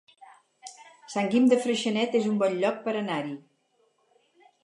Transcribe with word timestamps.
Sant 1.15 1.27
Guim 1.33 1.45
de 1.51 1.59
Freixenet 1.65 2.17
es 2.21 2.25
un 2.31 2.41
bon 2.43 2.57
lloc 2.63 2.79
per 2.87 2.97
anar-hi 3.03 3.35